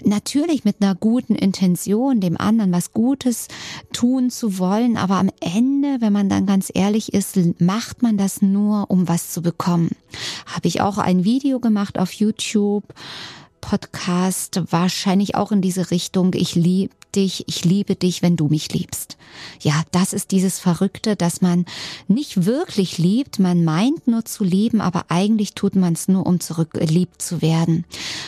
natürlich 0.03 0.63
mit 0.63 0.77
einer 0.81 0.95
guten 0.95 1.35
Intention, 1.35 2.19
dem 2.19 2.37
anderen 2.37 2.71
was 2.71 2.93
Gutes 2.93 3.47
tun 3.93 4.29
zu 4.29 4.57
wollen, 4.59 4.97
aber 4.97 5.15
am 5.15 5.29
Ende, 5.39 5.97
wenn 5.99 6.13
man 6.13 6.29
dann 6.29 6.45
ganz 6.45 6.71
ehrlich 6.73 7.13
ist, 7.13 7.37
macht 7.59 8.01
man 8.01 8.17
das 8.17 8.41
nur, 8.41 8.89
um 8.89 9.07
was 9.07 9.31
zu 9.31 9.41
bekommen. 9.41 9.91
Habe 10.45 10.67
ich 10.67 10.81
auch 10.81 10.97
ein 10.97 11.23
Video 11.23 11.59
gemacht 11.59 11.99
auf 11.99 12.11
YouTube, 12.13 12.83
Podcast, 13.61 14.61
wahrscheinlich 14.71 15.35
auch 15.35 15.51
in 15.51 15.61
diese 15.61 15.91
Richtung. 15.91 16.33
Ich 16.35 16.55
liebe 16.55 16.93
dich, 17.17 17.43
ich 17.47 17.65
liebe 17.65 17.95
dich, 17.95 18.21
wenn 18.21 18.37
du 18.37 18.47
mich 18.47 18.71
liebst. 18.71 19.17
Ja, 19.59 19.83
das 19.91 20.13
ist 20.13 20.31
dieses 20.31 20.59
Verrückte, 20.59 21.15
dass 21.15 21.41
man 21.41 21.65
nicht 22.07 22.45
wirklich 22.45 22.97
liebt, 22.97 23.39
man 23.39 23.65
meint 23.65 24.07
nur 24.07 24.23
zu 24.23 24.43
lieben, 24.43 24.79
aber 24.79 25.05
eigentlich 25.09 25.53
tut 25.53 25.75
man 25.75 25.93
es 25.93 26.07
nur, 26.07 26.25
um 26.25 26.39
zurückgeliebt 26.39 27.21
zu 27.21 27.41
werden. 27.41 27.85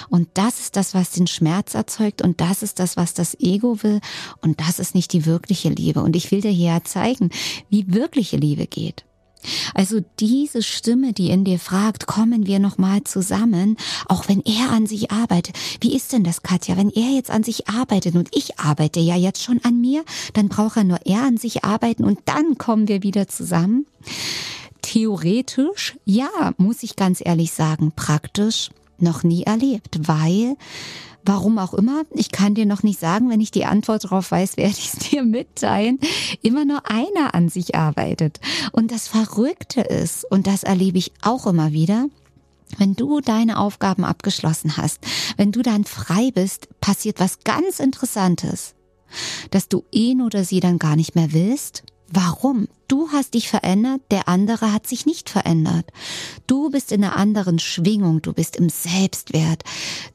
Und 0.09 0.27
das 0.33 0.59
ist 0.59 0.75
das, 0.75 0.93
was 0.93 1.11
den 1.11 1.27
Schmerz 1.27 1.75
erzeugt 1.75 2.21
und 2.21 2.41
das 2.41 2.63
ist 2.63 2.79
das, 2.79 2.97
was 2.97 3.13
das 3.13 3.39
Ego 3.39 3.81
will 3.83 4.01
und 4.41 4.59
das 4.59 4.79
ist 4.79 4.95
nicht 4.95 5.13
die 5.13 5.25
wirkliche 5.25 5.69
Liebe. 5.69 6.01
Und 6.01 6.15
ich 6.15 6.31
will 6.31 6.41
dir 6.41 6.51
hier 6.51 6.81
zeigen, 6.83 7.29
wie 7.69 7.93
wirkliche 7.93 8.37
Liebe 8.37 8.67
geht. 8.67 9.05
Also 9.73 10.01
diese 10.19 10.61
Stimme, 10.61 11.13
die 11.13 11.29
in 11.29 11.43
dir 11.43 11.59
fragt, 11.59 12.07
kommen 12.07 12.45
wir 12.45 12.59
noch 12.59 12.77
mal 12.77 13.03
zusammen, 13.03 13.77
auch 14.07 14.27
wenn 14.27 14.41
er 14.41 14.71
an 14.71 14.85
sich 14.85 15.11
arbeitet. 15.11 15.55
Wie 15.81 15.95
ist 15.95 16.11
denn 16.13 16.23
das, 16.23 16.43
Katja? 16.43 16.77
Wenn 16.77 16.89
er 16.89 17.09
jetzt 17.11 17.31
an 17.31 17.43
sich 17.43 17.69
arbeitet 17.69 18.15
und 18.15 18.29
ich 18.35 18.59
arbeite 18.59 18.99
ja 18.99 19.15
jetzt 19.15 19.43
schon 19.43 19.59
an 19.63 19.79
mir, 19.79 20.03
dann 20.33 20.49
braucht 20.49 20.77
er 20.77 20.83
nur 20.83 20.99
er 21.05 21.23
an 21.23 21.37
sich 21.37 21.63
arbeiten 21.63 22.03
und 22.03 22.19
dann 22.25 22.57
kommen 22.57 22.87
wir 22.87 23.03
wieder 23.03 23.27
zusammen. 23.27 23.85
Theoretisch, 24.81 25.97
ja, 26.05 26.53
muss 26.57 26.83
ich 26.83 26.95
ganz 26.95 27.21
ehrlich 27.23 27.51
sagen, 27.51 27.91
praktisch 27.95 28.69
noch 28.97 29.23
nie 29.23 29.43
erlebt, 29.43 29.99
weil 30.07 30.55
Warum 31.25 31.57
auch 31.59 31.73
immer, 31.73 32.03
ich 32.13 32.31
kann 32.31 32.55
dir 32.55 32.65
noch 32.65 32.83
nicht 32.83 32.99
sagen, 32.99 33.29
wenn 33.29 33.41
ich 33.41 33.51
die 33.51 33.65
Antwort 33.65 34.05
darauf 34.05 34.31
weiß, 34.31 34.57
werde 34.57 34.75
ich 34.77 34.93
es 34.93 34.99
dir 35.09 35.23
mitteilen, 35.23 35.99
immer 36.41 36.65
nur 36.65 36.89
einer 36.89 37.35
an 37.35 37.49
sich 37.49 37.75
arbeitet. 37.75 38.39
Und 38.71 38.91
das 38.91 39.07
Verrückte 39.07 39.81
ist, 39.81 40.25
und 40.29 40.47
das 40.47 40.63
erlebe 40.63 40.97
ich 40.97 41.11
auch 41.21 41.45
immer 41.45 41.71
wieder, 41.71 42.07
wenn 42.77 42.95
du 42.95 43.19
deine 43.19 43.57
Aufgaben 43.57 44.05
abgeschlossen 44.05 44.77
hast, 44.77 44.99
wenn 45.37 45.51
du 45.51 45.61
dann 45.61 45.85
frei 45.85 46.31
bist, 46.31 46.67
passiert 46.79 47.19
was 47.19 47.39
ganz 47.43 47.79
Interessantes, 47.79 48.75
dass 49.49 49.69
du 49.69 49.83
ihn 49.91 50.21
oder 50.21 50.43
sie 50.43 50.59
dann 50.59 50.77
gar 50.77 50.95
nicht 50.95 51.15
mehr 51.15 51.33
willst. 51.33 51.83
Warum? 52.11 52.67
Du 52.87 53.09
hast 53.11 53.35
dich 53.35 53.49
verändert, 53.49 54.01
der 54.09 54.27
andere 54.27 54.73
hat 54.73 54.87
sich 54.87 55.05
nicht 55.05 55.29
verändert. 55.29 55.85
Du 56.47 56.71
bist 56.71 56.91
in 56.91 57.03
einer 57.03 57.15
anderen 57.15 57.59
Schwingung, 57.59 58.21
du 58.23 58.33
bist 58.33 58.55
im 58.55 58.69
Selbstwert, 58.69 59.63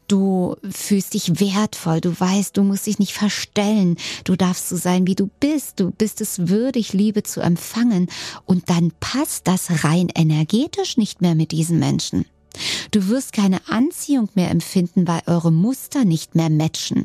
du 0.09 0.57
fühlst 0.69 1.15
dich 1.15 1.39
wertvoll, 1.39 2.01
du 2.01 2.19
weißt, 2.19 2.57
du 2.57 2.65
musst 2.65 2.87
dich 2.87 2.99
nicht 2.99 3.13
verstellen, 3.13 3.97
du 4.25 4.35
darfst 4.35 4.69
so 4.69 4.77
sein, 4.77 5.07
wie 5.07 5.15
du 5.15 5.31
bist, 5.39 5.79
du 5.79 5.93
bist 5.93 6.21
es 6.21 6.49
würdig, 6.49 6.93
Liebe 6.93 7.23
zu 7.23 7.41
empfangen 7.41 8.09
und 8.45 8.69
dann 8.71 8.91
passt 8.99 9.47
das 9.47 9.85
rein 9.85 10.09
energetisch 10.13 10.97
nicht 10.97 11.23
mehr 11.23 11.37
mit 11.37 11.53
diesen 11.53 11.79
Menschen. 11.79 12.25
Du 12.91 13.09
wirst 13.09 13.33
keine 13.33 13.61
Anziehung 13.69 14.29
mehr 14.35 14.51
empfinden, 14.51 15.07
weil 15.09 15.23
eure 15.27 15.53
Muster 15.53 16.05
nicht 16.05 16.35
mehr 16.35 16.51
matchen. 16.51 17.05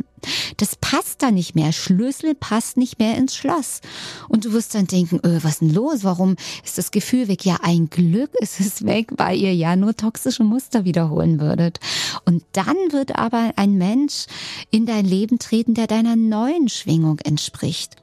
Das 0.58 0.76
passt 0.76 1.22
da 1.22 1.32
nicht 1.32 1.56
mehr. 1.56 1.72
Schlüssel 1.72 2.36
passt 2.36 2.78
nicht 2.78 3.00
mehr 3.00 3.18
ins 3.18 3.36
Schloss. 3.36 3.82
Und 4.28 4.46
du 4.46 4.54
wirst 4.54 4.76
dann 4.76 4.88
denken, 4.88 5.20
öh, 5.26 5.40
was 5.42 5.54
ist 5.54 5.62
denn 5.62 5.74
los? 5.74 6.04
Warum 6.04 6.36
ist 6.64 6.78
das 6.78 6.92
Gefühl 6.92 7.28
weg? 7.28 7.46
Ja, 7.46 7.60
ein 7.62 7.90
Glück 7.90 8.32
ist 8.40 8.60
es 8.60 8.86
weg, 8.86 9.12
weil 9.18 9.38
ihr 9.38 9.54
ja 9.54 9.76
nur 9.76 9.96
toxische 9.96 10.44
Muster 10.44 10.86
wiederholen 10.86 11.40
würdet. 11.40 11.80
Und 12.26 12.44
dann 12.54 12.76
wird 12.92 13.16
aber 13.18 13.54
ein 13.56 13.78
Mensch 13.78 14.26
in 14.72 14.86
dein 14.86 15.06
Leben 15.06 15.40
treten, 15.40 15.74
der 15.74 15.88
deiner 15.88 16.16
neuen 16.16 16.70
Schwingung 16.70 17.20
entspricht. 17.20 17.96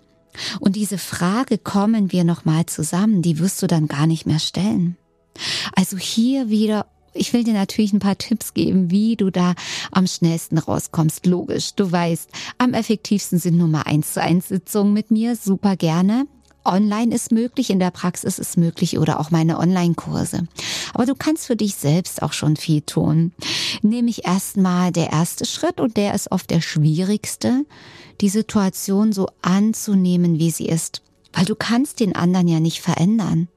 Und 0.60 0.76
diese 0.76 0.98
Frage, 0.98 1.58
kommen 1.58 2.12
wir 2.12 2.24
nochmal 2.24 2.66
zusammen, 2.66 3.22
die 3.22 3.38
wirst 3.38 3.62
du 3.62 3.66
dann 3.66 3.88
gar 3.88 4.06
nicht 4.06 4.26
mehr 4.26 4.38
stellen. 4.38 4.96
Also 5.74 5.96
hier 5.96 6.48
wieder 6.48 6.86
ich 7.16 7.32
will 7.32 7.44
dir 7.44 7.54
natürlich 7.54 7.92
ein 7.92 7.98
paar 7.98 8.18
Tipps 8.18 8.54
geben, 8.54 8.90
wie 8.90 9.16
du 9.16 9.30
da 9.30 9.54
am 9.90 10.06
schnellsten 10.06 10.58
rauskommst. 10.58 11.26
Logisch, 11.26 11.74
du 11.74 11.90
weißt, 11.90 12.30
am 12.58 12.74
effektivsten 12.74 13.38
sind 13.38 13.56
Nummer 13.56 13.86
eins 13.86 14.12
zu 14.12 14.22
eins 14.22 14.48
Sitzungen 14.48 14.92
mit 14.92 15.10
mir, 15.10 15.36
super 15.36 15.76
gerne. 15.76 16.26
Online 16.66 17.14
ist 17.14 17.30
möglich, 17.30 17.70
in 17.70 17.78
der 17.78 17.92
Praxis 17.92 18.38
ist 18.38 18.56
möglich 18.56 18.98
oder 18.98 19.20
auch 19.20 19.30
meine 19.30 19.58
Online-Kurse. 19.58 20.48
Aber 20.94 21.06
du 21.06 21.14
kannst 21.14 21.46
für 21.46 21.56
dich 21.56 21.76
selbst 21.76 22.22
auch 22.22 22.32
schon 22.32 22.56
viel 22.56 22.82
tun. 22.82 23.32
Nämlich 23.82 24.26
erstmal 24.26 24.90
der 24.90 25.12
erste 25.12 25.44
Schritt 25.44 25.80
und 25.80 25.96
der 25.96 26.14
ist 26.14 26.32
oft 26.32 26.50
der 26.50 26.60
schwierigste, 26.60 27.64
die 28.20 28.28
Situation 28.28 29.12
so 29.12 29.28
anzunehmen, 29.42 30.38
wie 30.38 30.50
sie 30.50 30.66
ist. 30.66 31.02
Weil 31.32 31.44
du 31.44 31.54
kannst 31.54 32.00
den 32.00 32.16
anderen 32.16 32.48
ja 32.48 32.60
nicht 32.60 32.80
verändern. 32.80 33.48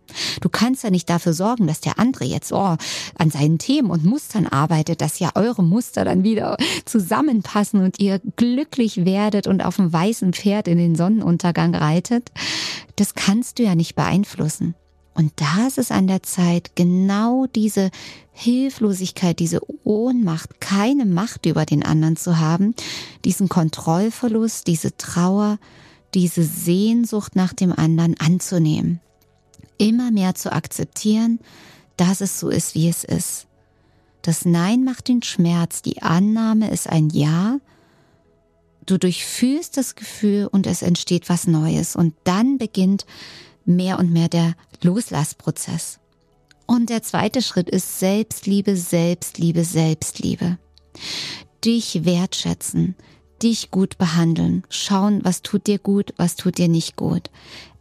Du 0.42 0.50
kannst 0.50 0.84
ja 0.84 0.90
nicht 0.90 1.10
dafür 1.10 1.34
sorgen, 1.34 1.68
dass 1.68 1.82
der 1.82 2.00
andere 2.00 2.26
jetzt 2.26 2.52
oh, 2.52 2.76
an 3.18 3.32
seinen 3.32 3.58
Themen 3.58 3.92
und 3.92 4.06
Mustern 4.06 4.48
arbeitet, 4.48 5.02
dass 5.02 5.20
ja 5.20 5.32
eure 5.36 5.64
Muster 5.64 6.06
dann 6.06 6.24
wieder 6.24 6.58
zusammenpassen 6.86 7.82
und 7.84 8.00
ihr 8.00 8.20
glücklich 8.36 9.06
werdet 9.06 9.48
und 9.48 9.64
auf 9.64 9.78
dem 9.78 9.92
weißen 9.92 10.34
Pferd 10.34 10.68
in 10.68 10.78
den 10.78 10.96
Sonnenuntergang 10.96 11.76
reitet. 11.76 12.32
Das 12.96 13.16
kannst 13.16 13.60
du 13.60 13.64
ja 13.64 13.76
nicht 13.76 13.96
beeinflussen. 13.96 14.76
Und 15.20 15.34
da 15.36 15.68
ist 15.68 15.78
es 15.78 15.92
an 15.92 16.08
der 16.08 16.24
Zeit, 16.24 16.76
genau 16.76 17.46
diese 17.54 17.92
Hilflosigkeit, 18.32 19.40
diese 19.40 19.60
Ohnmacht, 19.84 20.62
keine 20.62 21.06
Macht 21.06 21.46
über 21.46 21.66
den 21.66 21.84
anderen 21.84 22.16
zu 22.16 22.40
haben, 22.40 22.74
diesen 23.26 23.50
Kontrollverlust, 23.50 24.66
diese 24.68 24.96
Trauer, 24.96 25.60
diese 26.14 26.44
Sehnsucht 26.44 27.36
nach 27.36 27.52
dem 27.52 27.74
anderen 27.74 28.16
anzunehmen. 28.18 29.02
Immer 29.80 30.12
mehr 30.12 30.36
zu 30.36 30.52
akzeptieren, 30.52 31.40
dass 31.98 32.22
es 32.22 32.40
so 32.40 32.50
ist, 32.50 32.76
wie 32.76 32.88
es 32.88 33.04
ist. 33.04 33.48
Das 34.22 34.46
Nein 34.46 34.84
macht 34.84 35.08
den 35.08 35.24
Schmerz, 35.24 35.82
die 35.82 36.04
Annahme 36.04 36.70
ist 36.70 36.88
ein 36.88 37.10
Ja. 37.10 37.60
Du 38.86 39.00
durchfühlst 39.00 39.78
das 39.78 39.96
Gefühl 39.96 40.48
und 40.52 40.68
es 40.68 40.84
entsteht 40.84 41.30
was 41.30 41.48
Neues 41.48 41.96
und 41.96 42.14
dann 42.26 42.58
beginnt 42.58 43.06
mehr 43.66 43.98
und 43.98 44.12
mehr 44.12 44.30
der 44.30 44.54
Loslassprozess. 44.84 46.00
Und 46.66 46.90
der 46.90 47.02
zweite 47.02 47.42
Schritt 47.42 47.70
ist 47.70 48.00
Selbstliebe, 48.00 48.76
Selbstliebe, 48.76 49.64
Selbstliebe. 49.64 50.60
Dich 51.66 52.06
wertschätzen, 52.06 52.96
dich 53.44 53.72
gut 53.72 53.98
behandeln, 53.98 54.64
schauen, 54.70 55.22
was 55.24 55.42
tut 55.42 55.68
dir 55.68 55.80
gut, 55.80 56.14
was 56.18 56.36
tut 56.36 56.58
dir 56.58 56.68
nicht 56.68 56.96
gut. 56.96 57.30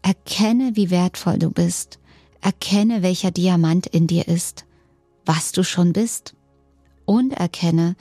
Erkenne, 0.03 0.73
wie 0.75 0.91
wertvoll 0.91 1.39
du 1.39 1.51
bist. 1.51 1.99
Erkenne, 2.41 3.03
welcher 3.03 3.31
Diamant 3.31 3.87
in 3.87 4.07
dir 4.07 4.29
ist, 4.29 4.65
was 5.27 5.53
du 5.53 5.65
schon 5.65 5.93
bist. 5.93 6.35
Und 7.05 7.33
erkenne, 7.33 7.97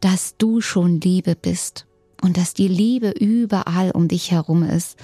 dass 0.00 0.36
du 0.36 0.60
schon 0.60 1.00
Liebe 1.00 1.34
bist 1.34 1.86
und 2.22 2.36
dass 2.36 2.54
die 2.54 2.68
Liebe 2.68 3.10
überall 3.10 3.90
um 3.90 4.08
dich 4.08 4.30
herum 4.30 4.62
ist, 4.62 4.96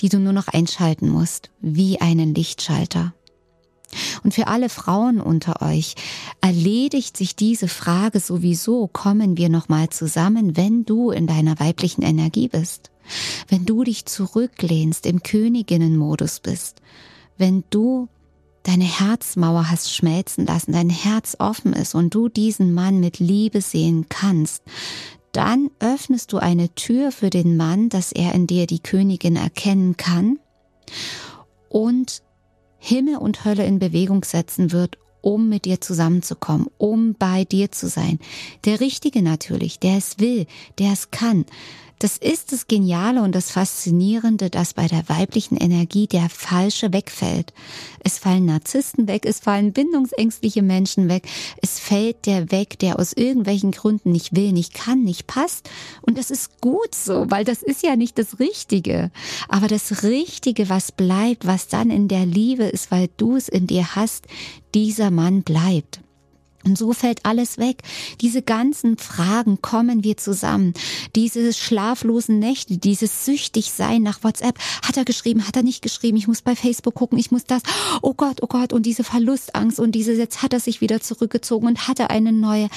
die 0.00 0.08
du 0.08 0.18
nur 0.18 0.32
noch 0.32 0.48
einschalten 0.48 1.08
musst, 1.08 1.50
wie 1.60 2.00
einen 2.00 2.34
Lichtschalter. 2.34 3.14
Und 4.22 4.34
für 4.34 4.46
alle 4.48 4.68
Frauen 4.68 5.20
unter 5.20 5.62
euch 5.62 5.94
erledigt 6.40 7.16
sich 7.16 7.36
diese 7.36 7.68
Frage 7.68 8.20
sowieso, 8.20 8.88
kommen 8.88 9.36
wir 9.36 9.48
nochmal 9.48 9.88
zusammen, 9.90 10.56
wenn 10.56 10.84
du 10.84 11.10
in 11.10 11.26
deiner 11.26 11.58
weiblichen 11.58 12.02
Energie 12.02 12.48
bist, 12.48 12.90
wenn 13.48 13.64
du 13.64 13.84
dich 13.84 14.04
zurücklehnst, 14.06 15.06
im 15.06 15.22
Königinnenmodus 15.22 16.40
bist, 16.40 16.82
wenn 17.38 17.64
du 17.70 18.08
deine 18.64 18.84
Herzmauer 18.84 19.70
hast 19.70 19.94
schmelzen 19.94 20.44
lassen, 20.44 20.72
dein 20.72 20.90
Herz 20.90 21.36
offen 21.38 21.72
ist 21.72 21.94
und 21.94 22.14
du 22.14 22.28
diesen 22.28 22.74
Mann 22.74 23.00
mit 23.00 23.18
Liebe 23.18 23.62
sehen 23.62 24.06
kannst, 24.10 24.62
dann 25.32 25.70
öffnest 25.78 26.32
du 26.32 26.38
eine 26.38 26.74
Tür 26.74 27.12
für 27.12 27.30
den 27.30 27.56
Mann, 27.56 27.88
dass 27.88 28.12
er 28.12 28.34
in 28.34 28.46
dir 28.46 28.66
die 28.66 28.80
Königin 28.80 29.36
erkennen 29.36 29.96
kann. 29.96 30.38
Und 31.68 32.22
Himmel 32.78 33.16
und 33.16 33.44
Hölle 33.44 33.64
in 33.64 33.78
Bewegung 33.78 34.24
setzen 34.24 34.72
wird, 34.72 34.98
um 35.20 35.48
mit 35.48 35.64
dir 35.64 35.80
zusammenzukommen, 35.80 36.68
um 36.78 37.14
bei 37.14 37.44
dir 37.44 37.72
zu 37.72 37.88
sein. 37.88 38.18
Der 38.64 38.80
Richtige 38.80 39.22
natürlich, 39.22 39.78
der 39.78 39.98
es 39.98 40.18
will, 40.18 40.46
der 40.78 40.92
es 40.92 41.10
kann, 41.10 41.44
das 41.98 42.16
ist 42.16 42.52
das 42.52 42.66
Geniale 42.66 43.22
und 43.22 43.34
das 43.34 43.50
Faszinierende, 43.50 44.50
dass 44.50 44.74
bei 44.74 44.86
der 44.86 45.08
weiblichen 45.08 45.56
Energie 45.56 46.06
der 46.06 46.28
Falsche 46.28 46.92
wegfällt. 46.92 47.52
Es 48.04 48.18
fallen 48.18 48.46
Narzissten 48.46 49.08
weg, 49.08 49.26
es 49.26 49.40
fallen 49.40 49.72
bindungsängstliche 49.72 50.62
Menschen 50.62 51.08
weg, 51.08 51.26
es 51.60 51.80
fällt 51.80 52.26
der 52.26 52.50
weg, 52.52 52.78
der 52.78 52.98
aus 52.98 53.12
irgendwelchen 53.12 53.72
Gründen 53.72 54.12
nicht 54.12 54.36
will, 54.36 54.52
nicht 54.52 54.74
kann, 54.74 55.02
nicht 55.02 55.26
passt. 55.26 55.68
Und 56.02 56.18
das 56.18 56.30
ist 56.30 56.60
gut 56.60 56.94
so, 56.94 57.30
weil 57.30 57.44
das 57.44 57.62
ist 57.62 57.82
ja 57.82 57.96
nicht 57.96 58.18
das 58.18 58.38
Richtige. 58.38 59.10
Aber 59.48 59.66
das 59.66 60.02
Richtige, 60.04 60.68
was 60.68 60.92
bleibt, 60.92 61.46
was 61.46 61.68
dann 61.68 61.90
in 61.90 62.08
der 62.08 62.26
Liebe 62.26 62.64
ist, 62.64 62.90
weil 62.90 63.08
du 63.16 63.36
es 63.36 63.48
in 63.48 63.66
dir 63.66 63.96
hast, 63.96 64.26
dieser 64.74 65.10
Mann 65.10 65.42
bleibt. 65.42 66.00
Und 66.64 66.76
so 66.76 66.92
fällt 66.92 67.24
alles 67.24 67.58
weg. 67.58 67.82
Diese 68.20 68.42
ganzen 68.42 68.98
Fragen 68.98 69.62
kommen 69.62 70.02
wir 70.02 70.16
zusammen. 70.16 70.74
Diese 71.14 71.52
schlaflosen 71.52 72.38
Nächte, 72.38 72.78
dieses 72.78 73.24
süchtig 73.24 73.70
sein 73.70 74.02
nach 74.02 74.24
WhatsApp. 74.24 74.58
Hat 74.82 74.96
er 74.96 75.04
geschrieben, 75.04 75.46
hat 75.46 75.56
er 75.56 75.62
nicht 75.62 75.82
geschrieben? 75.82 76.16
Ich 76.16 76.28
muss 76.28 76.42
bei 76.42 76.56
Facebook 76.56 76.94
gucken, 76.94 77.18
ich 77.18 77.30
muss 77.30 77.44
das. 77.44 77.62
Oh 78.02 78.14
Gott, 78.14 78.42
oh 78.42 78.48
Gott. 78.48 78.72
Und 78.72 78.86
diese 78.86 79.04
Verlustangst 79.04 79.78
und 79.78 79.92
diese, 79.92 80.12
jetzt 80.12 80.42
hat 80.42 80.52
er 80.52 80.60
sich 80.60 80.80
wieder 80.80 81.00
zurückgezogen 81.00 81.68
und 81.68 81.88
hat 81.88 82.00
er 82.00 82.10
eine 82.10 82.32
neue. 82.32 82.68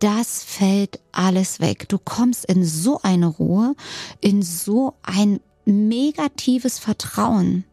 Das 0.00 0.42
fällt 0.42 0.98
alles 1.12 1.60
weg. 1.60 1.88
Du 1.88 1.98
kommst 1.98 2.44
in 2.46 2.64
so 2.64 3.00
eine 3.02 3.26
Ruhe, 3.26 3.76
in 4.20 4.42
so 4.42 4.94
ein 5.02 5.38
negatives 5.64 6.80
Vertrauen. 6.80 7.64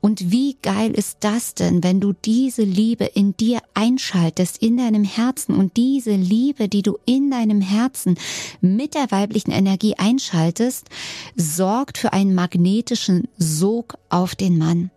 Und 0.00 0.30
wie 0.30 0.56
geil 0.62 0.92
ist 0.92 1.18
das 1.20 1.54
denn, 1.54 1.82
wenn 1.82 2.00
du 2.00 2.12
diese 2.12 2.62
Liebe 2.62 3.04
in 3.04 3.36
dir 3.36 3.60
einschaltest, 3.74 4.62
in 4.62 4.76
deinem 4.76 5.04
Herzen 5.04 5.54
und 5.54 5.76
diese 5.76 6.14
Liebe, 6.14 6.68
die 6.68 6.82
du 6.82 6.98
in 7.04 7.30
deinem 7.30 7.60
Herzen 7.60 8.18
mit 8.60 8.94
der 8.94 9.10
weiblichen 9.10 9.50
Energie 9.50 9.94
einschaltest, 9.96 10.88
sorgt 11.36 11.98
für 11.98 12.12
einen 12.12 12.34
magnetischen 12.34 13.28
Sog 13.36 13.98
auf 14.08 14.34
den 14.34 14.58
Mann 14.58 14.90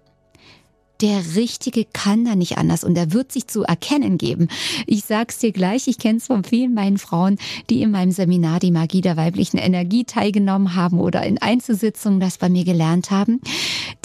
der 1.01 1.35
Richtige 1.35 1.85
kann 1.85 2.25
da 2.25 2.35
nicht 2.35 2.57
anders 2.57 2.83
und 2.83 2.95
er 2.97 3.11
wird 3.11 3.31
sich 3.31 3.47
zu 3.47 3.63
erkennen 3.63 4.17
geben. 4.17 4.47
Ich 4.85 5.03
sag's 5.05 5.39
dir 5.39 5.51
gleich, 5.51 5.87
ich 5.87 5.97
kenne 5.97 6.17
es 6.17 6.27
von 6.27 6.43
vielen 6.43 6.73
meinen 6.73 6.97
Frauen, 6.97 7.37
die 7.69 7.81
in 7.81 7.91
meinem 7.91 8.11
Seminar 8.11 8.59
die 8.59 8.71
Magie 8.71 9.01
der 9.01 9.17
weiblichen 9.17 9.57
Energie 9.57 10.03
teilgenommen 10.03 10.75
haben 10.75 10.99
oder 10.99 11.23
in 11.23 11.41
Einzelsitzungen 11.41 12.19
das 12.19 12.37
bei 12.37 12.49
mir 12.49 12.63
gelernt 12.63 13.09
haben. 13.09 13.41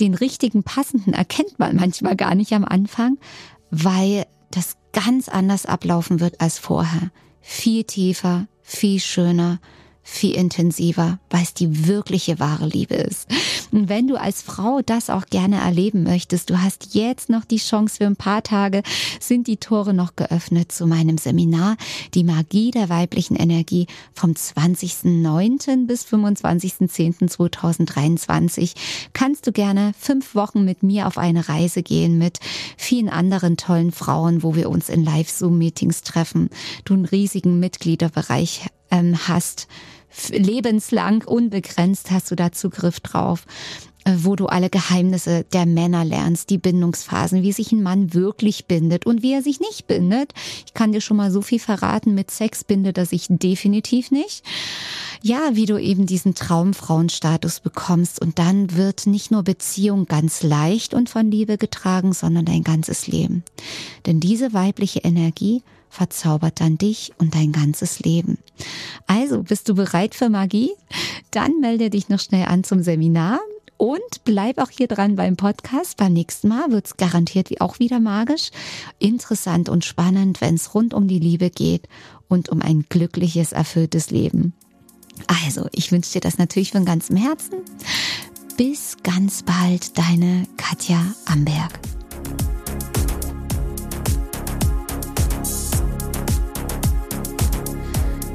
Den 0.01 0.15
richtigen 0.15 0.63
passenden 0.63 1.13
erkennt 1.13 1.59
man 1.59 1.77
manchmal 1.77 2.17
gar 2.17 2.35
nicht 2.35 2.53
am 2.53 2.65
Anfang, 2.65 3.19
weil 3.71 4.25
das 4.51 4.77
ganz 4.93 5.29
anders 5.29 5.67
ablaufen 5.67 6.21
wird 6.21 6.41
als 6.41 6.59
vorher 6.59 7.11
viel 7.43 7.85
tiefer, 7.85 8.49
viel 8.63 8.99
schöner, 8.99 9.61
viel 10.09 10.37
intensiver, 10.37 11.19
weil 11.31 11.43
es 11.43 11.53
die 11.53 11.89
wirkliche 11.89 12.39
wahre 12.39 12.67
Liebe 12.67 12.95
ist. 12.95 13.27
Und 13.73 13.89
wenn 13.89 14.07
du 14.07 14.15
als 14.15 14.41
Frau 14.41 14.81
das 14.87 15.11
auch 15.11 15.27
gerne 15.27 15.61
erleben 15.61 16.05
möchtest, 16.05 16.49
du 16.49 16.63
hast 16.63 16.95
jetzt 16.95 17.29
noch 17.29 17.45
die 17.45 17.59
Chance 17.59 17.97
für 17.97 18.07
ein 18.07 18.15
paar 18.15 18.45
Tage, 18.45 18.85
sind 19.19 19.49
die 19.49 19.57
Tore 19.57 19.93
noch 19.93 20.15
geöffnet 20.15 20.71
zu 20.71 20.87
meinem 20.87 21.19
Seminar, 21.19 21.77
die 22.15 22.23
Magie 22.23 22.71
der 22.71 22.89
weiblichen 22.89 23.35
Energie 23.35 23.89
vom 24.15 24.31
20.09. 24.31 25.87
bis 25.87 26.07
25.10.2023. 26.07 28.75
Kannst 29.13 29.49
du 29.49 29.53
gerne 29.53 29.93
fünf 29.99 30.37
Wochen 30.37 30.65
mit 30.65 30.85
mir 30.85 31.09
auf 31.09 31.19
eine 31.19 31.49
Reise 31.49 31.83
gehen 31.83 32.17
mit 32.17 32.39
vielen 32.77 33.09
anderen 33.09 33.57
tollen 33.57 33.91
Frauen, 33.91 34.45
wo 34.45 34.55
wir 34.55 34.71
uns 34.71 34.89
in 34.89 35.05
Live-Zoom-Meetings 35.05 36.03
treffen, 36.03 36.49
du 36.85 36.95
einen 36.95 37.07
riesigen 37.07 37.59
Mitgliederbereich 37.59 38.67
ähm, 38.91 39.17
hast, 39.27 39.67
lebenslang, 40.31 41.25
unbegrenzt 41.25 42.11
hast 42.11 42.31
du 42.31 42.37
da 42.37 42.53
Zugriff 42.53 43.01
drauf 43.01 43.45
äh, 44.05 44.13
wo 44.19 44.37
du 44.37 44.47
alle 44.47 44.71
Geheimnisse 44.71 45.45
der 45.53 45.67
Männer 45.67 46.05
lernst, 46.05 46.51
die 46.51 46.59
Bindungsphasen, 46.59 47.43
wie 47.43 47.51
sich 47.51 47.73
ein 47.73 47.83
Mann 47.83 48.15
wirklich 48.15 48.67
bindet 48.67 49.05
und 49.05 49.23
wie 49.23 49.33
er 49.33 49.43
sich 49.43 49.59
nicht 49.59 49.89
bindet. 49.89 50.33
Ich 50.65 50.75
kann 50.75 50.93
dir 50.93 51.01
schon 51.01 51.17
mal 51.17 51.33
so 51.33 51.43
viel 51.43 51.59
verraten, 51.59 52.15
mit 52.15 52.31
Sex 52.31 52.63
bindet 52.63 52.99
er 52.99 53.07
sich 53.07 53.27
definitiv 53.29 54.13
nicht. 54.13 54.45
Ja, 55.23 55.41
wie 55.55 55.67
du 55.67 55.77
eben 55.77 56.07
diesen 56.07 56.37
Traumfrauenstatus 56.37 57.59
bekommst 57.59 58.21
und 58.21 58.39
dann 58.39 58.77
wird 58.77 59.09
nicht 59.09 59.33
nur 59.33 59.43
Beziehung 59.43 60.07
ganz 60.07 60.45
leicht 60.45 60.95
und 60.95 61.09
von 61.11 61.29
Liebe 61.29 61.59
getragen, 61.59 62.13
sondern 62.13 62.45
dein 62.45 62.63
ganzes 62.63 63.09
Leben. 63.09 63.43
Denn 64.07 64.21
diese 64.21 64.53
weibliche 64.53 65.01
Energie 65.01 65.63
verzaubert 65.97 66.61
dann 66.61 66.79
dich 66.79 67.13
und 67.19 67.35
dein 67.35 67.53
ganzes 67.53 68.01
Leben. 68.01 68.39
Also, 69.07 69.43
bist 69.43 69.69
du 69.69 69.75
bereit 69.75 70.15
für 70.15 70.29
Magie? 70.29 70.71
Dann 71.31 71.61
melde 71.61 71.91
dich 71.91 72.09
noch 72.09 72.21
schnell 72.21 72.47
an 72.47 72.65
zum 72.65 72.83
Seminar. 72.83 73.41
Und 73.79 74.25
bleib 74.25 74.59
auch 74.59 74.71
hier 74.71 74.89
dran 74.89 75.17
beim 75.17 75.37
Podcast. 75.37 75.99
Beim 75.99 76.15
nächsten 76.15 76.49
Mal 76.49 76.71
wird 76.71 76.87
es 76.87 76.97
garantiert 76.97 77.61
auch 77.61 77.79
wieder 77.79 78.01
magisch, 78.01 78.51
interessant 78.99 79.69
und 79.69 79.85
spannend, 79.85 80.41
wenn 80.41 80.55
es 80.55 80.75
rund 80.75 80.95
um 80.95 81.09
die 81.09 81.19
Liebe 81.19 81.51
geht 81.51 81.87
und 82.29 82.49
um 82.49 82.63
ein 82.63 82.87
glückliches, 82.89 83.53
erfülltes 83.53 84.11
Leben. 84.11 84.55
Also, 85.45 85.69
ich 85.73 85.93
wünsche 85.93 86.13
dir 86.13 86.21
das 86.21 86.39
natürlich 86.39 86.73
von 86.73 86.87
ganzem 86.87 87.17
Herzen. 87.17 87.57
Bis 88.57 88.97
ganz 89.03 89.43
bald, 89.43 89.99
deine 89.99 90.45
Katja 90.57 91.15
Amberg. 91.27 91.96